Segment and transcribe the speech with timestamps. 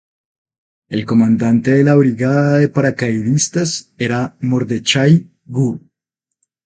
[0.89, 5.79] El comandante de la Brigada de Paracaidistas era Mordechai Gur.